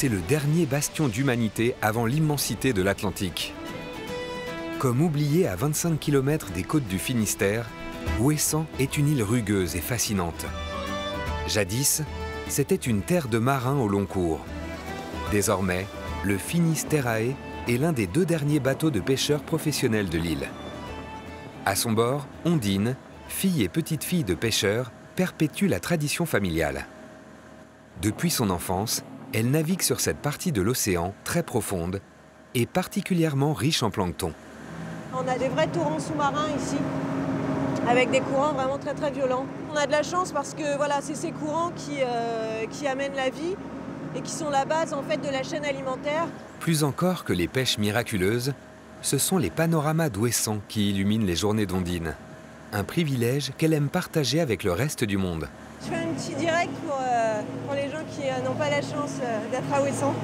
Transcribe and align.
c'est 0.00 0.08
le 0.08 0.22
dernier 0.22 0.64
bastion 0.64 1.08
d'humanité 1.08 1.74
avant 1.82 2.06
l'immensité 2.06 2.72
de 2.72 2.80
l'Atlantique. 2.80 3.52
Comme 4.78 5.02
oublié 5.02 5.46
à 5.46 5.56
25 5.56 6.00
km 6.00 6.52
des 6.52 6.62
côtes 6.62 6.88
du 6.88 6.98
Finistère, 6.98 7.66
Ouessant 8.18 8.64
est 8.78 8.96
une 8.96 9.08
île 9.08 9.22
rugueuse 9.22 9.76
et 9.76 9.82
fascinante. 9.82 10.46
Jadis, 11.48 12.00
c'était 12.48 12.76
une 12.76 13.02
terre 13.02 13.28
de 13.28 13.36
marins 13.36 13.76
au 13.78 13.88
long 13.88 14.06
cours. 14.06 14.40
Désormais, 15.32 15.86
le 16.24 16.38
Finisterae 16.38 17.34
est 17.68 17.76
l'un 17.78 17.92
des 17.92 18.06
deux 18.06 18.24
derniers 18.24 18.58
bateaux 18.58 18.90
de 18.90 19.00
pêcheurs 19.00 19.42
professionnels 19.42 20.08
de 20.08 20.16
l'île. 20.16 20.48
À 21.66 21.76
son 21.76 21.92
bord, 21.92 22.26
Ondine, 22.46 22.96
fille 23.28 23.62
et 23.62 23.68
petite-fille 23.68 24.24
de 24.24 24.34
pêcheurs, 24.34 24.92
perpétue 25.14 25.66
la 25.66 25.78
tradition 25.78 26.24
familiale. 26.24 26.86
Depuis 28.00 28.30
son 28.30 28.48
enfance, 28.48 29.04
elle 29.32 29.50
navigue 29.50 29.82
sur 29.82 30.00
cette 30.00 30.18
partie 30.18 30.52
de 30.52 30.62
l'océan 30.62 31.14
très 31.24 31.42
profonde 31.42 32.00
et 32.54 32.66
particulièrement 32.66 33.52
riche 33.52 33.82
en 33.82 33.90
plancton. 33.90 34.32
On 35.14 35.26
a 35.28 35.38
des 35.38 35.48
vrais 35.48 35.68
torrents 35.68 36.00
sous-marins 36.00 36.48
ici, 36.56 36.76
avec 37.88 38.10
des 38.10 38.20
courants 38.20 38.52
vraiment 38.52 38.78
très 38.78 38.94
très 38.94 39.10
violents. 39.10 39.46
On 39.72 39.76
a 39.76 39.86
de 39.86 39.92
la 39.92 40.02
chance 40.02 40.32
parce 40.32 40.54
que 40.54 40.76
voilà, 40.76 41.00
c'est 41.00 41.14
ces 41.14 41.30
courants 41.30 41.70
qui, 41.76 41.98
euh, 42.02 42.66
qui 42.70 42.86
amènent 42.86 43.14
la 43.14 43.30
vie 43.30 43.54
et 44.16 44.20
qui 44.20 44.32
sont 44.32 44.50
la 44.50 44.64
base 44.64 44.92
en 44.92 45.02
fait 45.02 45.18
de 45.18 45.30
la 45.30 45.42
chaîne 45.42 45.64
alimentaire. 45.64 46.26
Plus 46.58 46.82
encore 46.82 47.24
que 47.24 47.32
les 47.32 47.48
pêches 47.48 47.78
miraculeuses, 47.78 48.52
ce 49.02 49.18
sont 49.18 49.38
les 49.38 49.50
panoramas 49.50 50.10
d'Ouessant 50.10 50.58
qui 50.68 50.90
illuminent 50.90 51.24
les 51.24 51.36
journées 51.36 51.66
d'Ondine. 51.66 52.14
Un 52.72 52.84
privilège 52.84 53.52
qu'elle 53.58 53.72
aime 53.72 53.88
partager 53.88 54.40
avec 54.40 54.64
le 54.64 54.72
reste 54.72 55.04
du 55.04 55.16
monde. 55.16 55.48
Je 55.82 55.86
fais 55.86 55.96
un 55.96 56.12
petit 56.12 56.34
direct 56.34 56.70
pour, 56.86 56.98
euh, 57.00 57.40
pour 57.66 57.74
les 57.74 57.90
gens 57.90 58.04
qui 58.10 58.28
euh, 58.28 58.42
n'ont 58.44 58.54
pas 58.54 58.68
la 58.68 58.82
chance 58.82 59.16
euh, 59.22 59.50
d'être 59.50 59.72
à 59.72 59.82
Ouessant. 59.82 60.14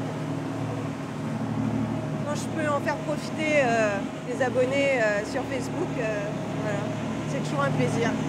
Quand 2.27 2.35
je 2.35 2.45
peux 2.49 2.69
en 2.69 2.81
faire 2.81 2.97
profiter 2.97 3.63
les 4.29 4.43
abonnés 4.43 5.01
sur 5.31 5.45
Facebook, 5.45 5.89
c'est 7.31 7.39
toujours 7.45 7.63
un 7.63 7.71
plaisir. 7.71 8.11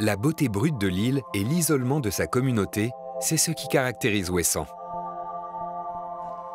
La 0.00 0.16
beauté 0.16 0.48
brute 0.48 0.78
de 0.78 0.88
l'île 0.88 1.20
et 1.34 1.44
l'isolement 1.44 2.00
de 2.00 2.08
sa 2.08 2.26
communauté, 2.26 2.90
c'est 3.20 3.36
ce 3.36 3.50
qui 3.50 3.68
caractérise 3.68 4.30
Ouessant. 4.30 4.64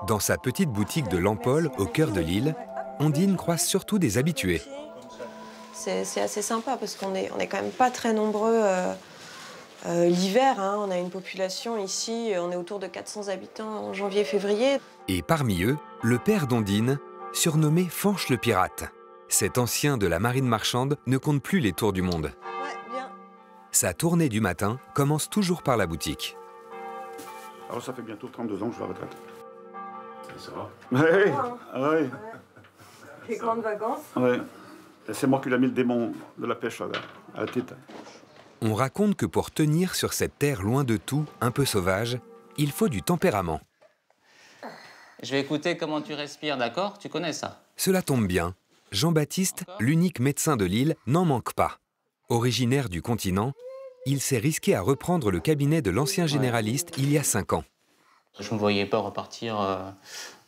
Dans 0.08 0.20
sa 0.20 0.38
petite 0.38 0.72
boutique 0.72 1.09
de 1.09 1.20
Lampol, 1.20 1.70
au 1.78 1.86
cœur 1.86 2.12
de 2.12 2.20
l'île, 2.20 2.56
Ondine 3.00 3.36
croise 3.36 3.62
surtout 3.62 4.00
des 4.00 4.18
habitués. 4.18 4.64
C'est 5.84 6.22
assez 6.22 6.42
sympa 6.44 6.78
parce 6.78 6.96
qu'on 6.96 7.16
est, 7.16 7.32
on 7.36 7.40
est 7.40 7.48
quand 7.48 7.62
même 7.62 7.72
pas 7.72 7.90
très 7.90 8.14
nombreux 8.14 8.54
euh, 8.54 8.94
euh, 9.88 10.06
l'hiver. 10.06 10.60
hein. 10.60 10.76
On 10.80 10.92
a 10.92 10.98
une 10.98 11.10
population 11.10 11.78
ici, 11.84 12.34
on 12.38 12.52
est 12.52 12.56
autour 12.56 12.78
de 12.80 12.86
400 12.86 13.30
habitants 13.30 13.88
en 13.88 13.94
janvier-février. 13.94 14.80
Et 15.08 15.24
parmi 15.24 15.64
eux, 15.64 15.78
le 16.04 16.20
père 16.20 16.46
d'Ondine, 16.46 17.00
surnommé 17.34 17.86
Fanche 17.90 18.30
le 18.30 18.38
Pirate. 18.38 18.92
Cet 19.28 19.58
ancien 19.58 19.98
de 19.98 20.06
la 20.06 20.20
marine 20.20 20.46
marchande 20.48 20.98
ne 21.08 21.18
compte 21.18 21.42
plus 21.42 21.59
les 21.59 21.74
tours 21.74 21.94
du 21.94 22.04
monde. 22.04 22.26
Ouais, 22.26 22.78
bien. 22.94 23.09
Sa 23.72 23.94
tournée 23.96 24.30
du 24.30 24.40
matin 24.40 24.78
commence 24.94 25.30
toujours 25.32 25.64
par 25.64 25.78
la 25.78 25.88
boutique. 25.88 26.38
Alors 27.70 27.82
ça 27.82 27.92
fait 27.94 28.02
bientôt 28.04 28.28
32 28.28 28.62
ans 28.62 28.68
que 28.70 28.74
je 28.76 28.80
vais 28.80 28.84
à 28.84 28.88
la 28.88 28.94
retraite. 28.94 29.18
Ça 30.38 30.52
va? 30.52 31.02
Ouais, 31.02 31.31
hein. 31.31 31.58
ah 31.74 31.90
ouais, 31.90 32.09
Les 33.28 33.38
grandes 33.38 33.62
vacances. 33.62 34.00
ouais. 34.16 34.40
C'est 35.12 35.28
moi 35.28 35.41
qui 35.41 35.50
l'ai 35.50 35.57
mis 35.57 35.67
le 35.67 35.73
démon 35.73 36.13
de 36.38 36.45
la 36.45 36.56
pêche 36.56 36.81
à 36.81 36.85
la, 36.88 37.00
à 37.35 37.45
la 37.45 37.51
tête. 37.51 37.73
On 38.62 38.75
raconte 38.75 39.16
que 39.16 39.25
pour 39.25 39.51
tenir 39.51 39.95
sur 39.95 40.13
cette 40.13 40.38
terre 40.38 40.62
loin 40.62 40.84
de 40.84 40.97
tout, 40.97 41.25
un 41.41 41.51
peu 41.51 41.66
sauvage, 41.66 42.19
il 42.57 42.72
faut 42.72 42.89
du 42.89 43.01
tempérament. 43.01 43.59
Je 45.23 45.31
vais 45.31 45.41
écouter 45.41 45.78
comment 45.78 46.01
tu 46.01 46.13
respires, 46.13 46.57
d'accord? 46.57 46.97
Tu 46.97 47.09
connais 47.09 47.34
ça? 47.34 47.63
Cela 47.75 48.01
tombe 48.01 48.28
bien. 48.28 48.56
Jean-Baptiste, 48.91 49.63
l'unique 49.79 50.19
médecin 50.19 50.57
de 50.57 50.66
l'île, 50.66 50.95
n'en 51.07 51.25
manque 51.25 51.53
pas. 51.53 51.79
Originaire 52.29 52.89
du 52.89 53.01
continent, 53.01 53.53
il 54.06 54.22
s'est 54.22 54.38
risqué 54.38 54.75
à 54.75 54.81
reprendre 54.81 55.31
le 55.31 55.39
cabinet 55.39 55.81
de 55.81 55.91
l'ancien 55.91 56.28
généraliste 56.28 56.91
il 56.97 57.12
y 57.12 57.18
a 57.18 57.23
cinq 57.23 57.53
ans. 57.53 57.63
Je 58.39 58.47
ne 58.50 58.56
me 58.56 58.59
voyais 58.59 58.85
pas 58.85 59.00
repartir 59.00 59.59
euh, 59.59 59.89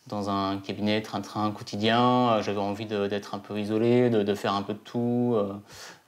dans 0.07 0.29
un 0.29 0.57
cabinet 0.57 1.01
train-train 1.01 1.51
quotidien. 1.51 2.29
Euh, 2.33 2.41
J'avais 2.41 2.59
envie 2.59 2.85
d'être 2.85 3.35
un 3.35 3.39
peu 3.39 3.57
isolé, 3.59 4.09
de, 4.09 4.23
de 4.23 4.35
faire 4.35 4.53
un 4.53 4.61
peu 4.61 4.73
de 4.73 4.79
tout, 4.79 5.33
euh, 5.35 5.53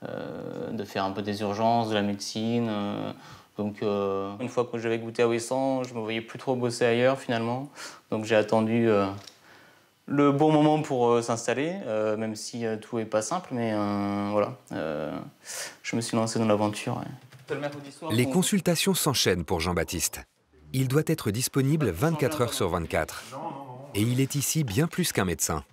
euh, 0.08 0.70
de 0.70 0.84
faire 0.84 1.04
un 1.04 1.12
peu 1.12 1.22
des 1.22 1.40
urgences, 1.40 1.88
de 1.88 1.94
la 1.94 2.02
médecine. 2.02 2.68
euh. 2.68 3.12
donc, 3.58 3.82
euh, 3.82 4.32
une 4.40 4.48
fois 4.50 4.64
que 4.66 4.78
j'avais 4.78 4.98
goûté 4.98 5.22
à 5.22 5.28
Ouessant, 5.28 5.82
je 5.82 5.94
me 5.94 6.00
voyais 6.00 6.20
plus 6.20 6.38
trop 6.38 6.54
bosser 6.56 6.84
ailleurs 6.84 7.18
finalement. 7.18 7.70
Donc, 8.10 8.24
j'ai 8.26 8.36
attendu 8.36 8.88
euh, 8.88 9.06
le 10.06 10.30
bon 10.30 10.52
moment 10.52 10.82
pour 10.82 11.08
euh, 11.08 11.22
s'installer, 11.22 11.72
euh, 11.86 12.16
même 12.18 12.36
si 12.36 12.66
euh, 12.66 12.76
tout 12.76 12.98
n'est 12.98 13.06
pas 13.06 13.22
simple. 13.22 13.48
Mais 13.52 13.72
euh, 13.74 14.28
voilà, 14.30 14.52
euh, 14.72 15.10
je 15.82 15.96
me 15.96 16.00
suis 16.02 16.16
lancé 16.16 16.38
dans 16.38 16.44
l'aventure. 16.46 16.98
ouais. 16.98 17.56
Les 18.10 18.26
consultations 18.28 18.92
s'enchaînent 18.94 19.44
pour 19.44 19.60
Jean-Baptiste. 19.60 20.20
Il 20.72 20.88
doit 20.88 21.04
être 21.06 21.30
disponible 21.30 21.90
24 21.90 22.40
heures 22.42 22.52
sur 22.52 22.68
24. 22.68 23.22
Et 23.96 24.02
il 24.02 24.20
est 24.20 24.34
ici 24.34 24.62
bien 24.62 24.86
plus 24.88 25.10
qu'un 25.10 25.24
médecin. 25.24 25.64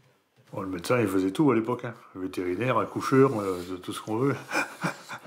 Bon, 0.53 0.61
le 0.61 0.69
médecin, 0.69 0.97
il 1.01 1.07
faisait 1.07 1.31
tout 1.31 1.51
à 1.51 1.56
l'époque. 1.56 1.84
Hein. 1.84 1.94
Vétérinaire, 2.16 2.78
accoucheur, 2.78 3.38
euh, 3.38 3.61
de 3.69 3.75
tout 3.75 3.91
ce 3.91 4.01
qu'on 4.01 4.16
veut. 4.16 4.35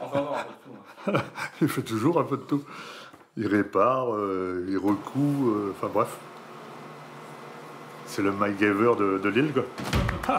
il 1.60 1.68
fait 1.68 1.82
toujours 1.82 2.18
un 2.18 2.24
peu 2.24 2.38
de 2.38 2.42
tout. 2.42 2.64
Il 3.36 3.48
répare, 3.48 4.14
euh, 4.14 4.64
il 4.70 4.78
recoue, 4.78 5.50
euh, 5.50 5.74
enfin 5.76 5.90
bref. 5.92 6.16
C'est 8.06 8.22
le 8.22 8.32
MacGyver 8.32 8.92
de, 8.98 9.20
de 9.22 9.28
l'île, 9.28 9.52
quoi. 9.52 10.38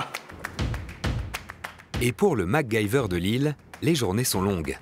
Et 2.01 2.11
pour 2.11 2.35
le 2.35 2.47
MacGyver 2.47 3.03
de 3.07 3.17
Lille, 3.17 3.55
les 3.83 3.93
journées 3.93 4.23
sont 4.23 4.41
longues. 4.41 4.79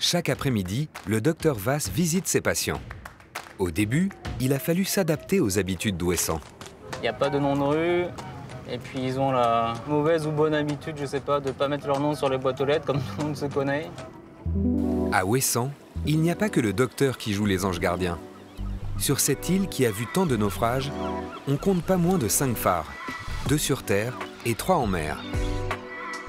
Chaque 0.00 0.28
après-midi, 0.28 0.88
le 1.06 1.20
docteur 1.20 1.54
Vass 1.54 1.88
visite 1.88 2.26
ses 2.26 2.40
patients. 2.40 2.80
Au 3.60 3.70
début, 3.70 4.10
il 4.40 4.52
a 4.52 4.58
fallu 4.58 4.84
s'adapter 4.84 5.40
aux 5.40 5.58
habitudes 5.58 5.96
d'Ouessant. 5.96 6.40
Il 6.98 7.02
n'y 7.02 7.08
a 7.08 7.12
pas 7.12 7.30
de 7.30 7.38
nom 7.38 7.56
de 7.56 7.62
rue. 7.62 8.04
Et 8.70 8.76
puis 8.76 9.00
ils 9.02 9.18
ont 9.18 9.32
la 9.32 9.72
mauvaise 9.88 10.26
ou 10.26 10.30
bonne 10.30 10.54
habitude, 10.54 10.96
je 11.00 11.06
sais 11.06 11.20
pas, 11.20 11.40
de 11.40 11.50
pas 11.52 11.68
mettre 11.68 11.86
leur 11.86 12.00
nom 12.00 12.14
sur 12.14 12.28
les 12.28 12.36
boîtes 12.36 12.60
aux 12.60 12.66
lettres 12.66 12.84
comme 12.84 12.98
tout 13.00 13.18
le 13.18 13.24
monde 13.24 13.36
se 13.36 13.46
connaît. 13.46 13.90
À 15.10 15.24
Ouessant, 15.24 15.70
il 16.04 16.20
n'y 16.20 16.30
a 16.30 16.36
pas 16.36 16.50
que 16.50 16.60
le 16.60 16.74
docteur 16.74 17.16
qui 17.16 17.32
joue 17.32 17.46
les 17.46 17.64
anges 17.64 17.80
gardiens. 17.80 18.18
Sur 18.98 19.20
cette 19.20 19.48
île 19.48 19.68
qui 19.68 19.86
a 19.86 19.90
vu 19.90 20.06
tant 20.12 20.26
de 20.26 20.36
naufrages, 20.36 20.92
on 21.46 21.56
compte 21.56 21.82
pas 21.82 21.96
moins 21.96 22.18
de 22.18 22.28
cinq 22.28 22.56
phares, 22.56 22.92
deux 23.48 23.56
sur 23.56 23.84
terre 23.84 24.18
et 24.44 24.54
trois 24.54 24.76
en 24.76 24.86
mer. 24.86 25.16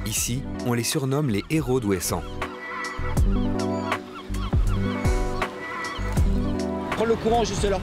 Ici, 0.05 0.43
on 0.65 0.73
les 0.73 0.83
surnomme 0.83 1.29
les 1.29 1.43
héros 1.49 1.81
d'Ouessant. 1.81 2.23
Prends 6.91 7.05
le 7.05 7.15
courant 7.15 7.43
juste 7.43 7.65
là. 7.65 7.79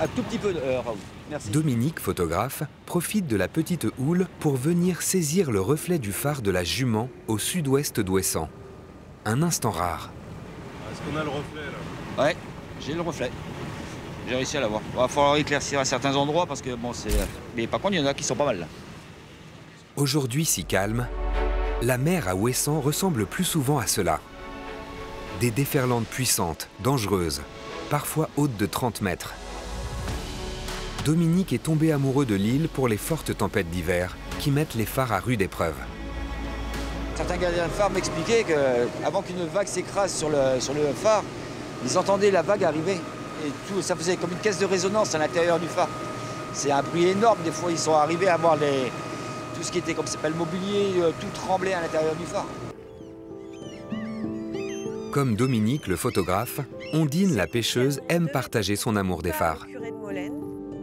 Un 0.00 0.06
tout 0.08 0.22
petit 0.22 0.38
peu 0.38 0.52
de. 0.52 0.58
euh, 0.58 0.80
Raoul. 0.80 0.96
Merci. 1.30 1.50
Dominique, 1.50 2.00
photographe, 2.00 2.62
profite 2.86 3.26
de 3.26 3.36
la 3.36 3.48
petite 3.48 3.86
houle 3.98 4.26
pour 4.40 4.56
venir 4.56 5.02
saisir 5.02 5.50
le 5.50 5.60
reflet 5.60 5.98
du 5.98 6.12
phare 6.12 6.42
de 6.42 6.50
la 6.50 6.64
Jument 6.64 7.08
au 7.28 7.38
sud-ouest 7.38 8.00
d'Ouessant. 8.00 8.48
Un 9.26 9.42
instant 9.42 9.70
rare. 9.70 10.10
Est-ce 10.90 11.00
qu'on 11.02 11.16
a 11.18 11.22
le 11.22 11.28
reflet 11.28 11.60
là? 12.16 12.22
Ouais, 12.24 12.36
j'ai 12.80 12.94
le 12.94 13.02
reflet. 13.02 13.30
J'ai 14.28 14.34
réussi 14.36 14.56
à 14.56 14.60
l'avoir. 14.60 14.80
Il 14.92 14.96
va 14.96 15.08
falloir 15.08 15.36
éclaircir 15.36 15.78
à 15.80 15.84
certains 15.84 16.14
endroits 16.16 16.46
parce 16.46 16.62
que 16.62 16.74
bon, 16.74 16.92
c'est. 16.92 17.10
Mais 17.56 17.66
par 17.66 17.80
contre, 17.80 17.94
il 17.94 18.00
y 18.00 18.02
en 18.02 18.06
a 18.06 18.14
qui 18.14 18.24
sont 18.24 18.36
pas 18.36 18.46
mal 18.46 18.60
là. 18.60 18.66
Aujourd'hui 19.96 20.44
si 20.46 20.64
calme, 20.64 21.06
la 21.82 21.98
mer 21.98 22.26
à 22.28 22.34
Ouessant 22.34 22.80
ressemble 22.80 23.26
plus 23.26 23.44
souvent 23.44 23.78
à 23.78 23.86
cela. 23.86 24.20
Des 25.40 25.50
déferlantes 25.50 26.06
puissantes, 26.06 26.68
dangereuses, 26.80 27.42
parfois 27.90 28.28
hautes 28.36 28.56
de 28.56 28.66
30 28.66 29.02
mètres. 29.02 29.34
Dominique 31.04 31.54
est 31.54 31.62
tombé 31.62 31.92
amoureux 31.92 32.26
de 32.26 32.34
l'île 32.34 32.68
pour 32.68 32.86
les 32.86 32.98
fortes 32.98 33.34
tempêtes 33.36 33.70
d'hiver 33.70 34.16
qui 34.38 34.50
mettent 34.50 34.74
les 34.74 34.84
phares 34.84 35.12
à 35.12 35.18
rude 35.18 35.40
épreuve. 35.40 35.74
Certains 37.16 37.38
gardiens 37.38 37.66
de 37.66 37.72
phare 37.72 37.90
m'expliquaient 37.90 38.44
qu'avant 38.44 39.22
qu'une 39.22 39.46
vague 39.46 39.66
s'écrase 39.66 40.14
sur 40.14 40.28
le, 40.28 40.60
sur 40.60 40.74
le 40.74 40.82
phare, 40.94 41.22
ils 41.84 41.96
entendaient 41.96 42.30
la 42.30 42.42
vague 42.42 42.64
arriver. 42.64 42.98
Et 43.46 43.50
tout, 43.68 43.80
ça 43.80 43.96
faisait 43.96 44.16
comme 44.16 44.32
une 44.32 44.38
caisse 44.38 44.58
de 44.58 44.66
résonance 44.66 45.14
à 45.14 45.18
l'intérieur 45.18 45.58
du 45.58 45.66
phare. 45.66 45.88
C'est 46.52 46.70
un 46.70 46.82
bruit 46.82 47.06
énorme. 47.06 47.38
Des 47.44 47.50
fois, 47.50 47.70
ils 47.70 47.78
sont 47.78 47.94
arrivés 47.94 48.28
à 48.28 48.36
voir 48.36 48.56
les, 48.56 48.92
tout 49.56 49.62
ce 49.62 49.72
qui 49.72 49.78
était 49.78 49.94
comme 49.94 50.06
s'appelle 50.06 50.34
mobilier, 50.34 50.92
euh, 50.98 51.12
tout 51.18 51.28
trembler 51.34 51.72
à 51.72 51.80
l'intérieur 51.80 52.14
du 52.14 52.26
phare. 52.26 52.46
Comme 55.12 55.34
Dominique, 55.34 55.86
le 55.86 55.96
photographe, 55.96 56.60
Ondine, 56.92 57.34
la 57.34 57.46
pêcheuse, 57.46 58.00
aime 58.10 58.28
partager 58.28 58.76
son 58.76 58.96
amour 58.96 59.22
des 59.22 59.32
phares. 59.32 59.66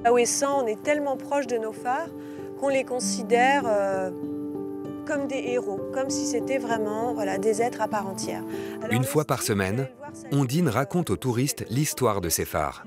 À 0.07 0.13
Ouessant, 0.13 0.63
on 0.63 0.67
est 0.67 0.81
tellement 0.81 1.17
proche 1.17 1.47
de 1.47 1.57
nos 1.57 1.73
phares 1.73 2.07
qu'on 2.61 2.69
les 2.69 2.85
considère 2.85 3.63
euh, 3.65 4.09
comme 5.05 5.27
des 5.27 5.35
héros, 5.47 5.81
comme 5.93 6.09
si 6.09 6.25
c'était 6.25 6.59
vraiment 6.59 7.13
voilà, 7.13 7.37
des 7.37 7.61
êtres 7.61 7.81
à 7.81 7.89
part 7.89 8.07
entière. 8.07 8.41
Alors, 8.81 8.93
Une 8.93 9.03
fois 9.03 9.25
par 9.25 9.41
semaine, 9.41 9.89
Ondine 10.31 10.69
raconte 10.69 11.09
aux 11.09 11.17
touristes 11.17 11.65
l'histoire 11.69 12.21
de 12.21 12.29
ces 12.29 12.45
phares. 12.45 12.85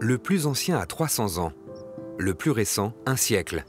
Le 0.00 0.18
plus 0.18 0.48
ancien 0.48 0.78
a 0.78 0.86
300 0.86 1.38
ans, 1.38 1.52
le 2.18 2.34
plus 2.34 2.50
récent 2.50 2.92
un 3.06 3.14
siècle. 3.14 3.64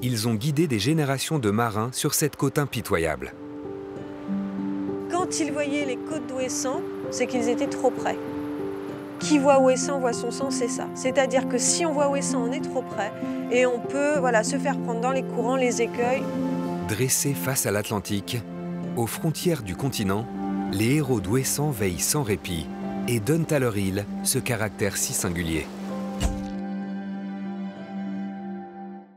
Ils 0.00 0.28
ont 0.28 0.34
guidé 0.34 0.68
des 0.68 0.78
générations 0.78 1.40
de 1.40 1.50
marins 1.50 1.90
sur 1.90 2.14
cette 2.14 2.36
côte 2.36 2.58
impitoyable. 2.58 3.34
Quand 5.10 5.40
ils 5.40 5.50
voyaient 5.50 5.86
les 5.86 5.96
côtes 5.96 6.28
d'Ouessant, 6.28 6.82
c'est 7.10 7.26
qu'ils 7.26 7.48
étaient 7.48 7.66
trop 7.66 7.90
près. 7.90 8.16
Qui 9.20 9.38
voit 9.38 9.60
Ouessant 9.60 9.98
voit 9.98 10.12
son 10.12 10.30
sang, 10.30 10.50
c'est 10.50 10.68
ça. 10.68 10.88
C'est-à-dire 10.94 11.48
que 11.48 11.58
si 11.58 11.84
on 11.84 11.92
voit 11.92 12.08
Ouessant, 12.08 12.44
on 12.48 12.52
est 12.52 12.60
trop 12.60 12.82
près 12.82 13.12
et 13.50 13.66
on 13.66 13.78
peut 13.80 14.18
voilà, 14.18 14.44
se 14.44 14.58
faire 14.58 14.78
prendre 14.78 15.00
dans 15.00 15.12
les 15.12 15.22
courants, 15.22 15.56
les 15.56 15.82
écueils. 15.82 16.22
Dressés 16.88 17.34
face 17.34 17.66
à 17.66 17.70
l'Atlantique, 17.70 18.38
aux 18.96 19.06
frontières 19.06 19.62
du 19.62 19.76
continent, 19.76 20.26
les 20.72 20.96
héros 20.96 21.20
d'Ouessant 21.20 21.70
veillent 21.70 21.98
sans 21.98 22.22
répit 22.22 22.66
et 23.08 23.20
donnent 23.20 23.46
à 23.50 23.58
leur 23.58 23.76
île 23.76 24.04
ce 24.22 24.38
caractère 24.38 24.96
si 24.96 25.12
singulier. 25.12 25.66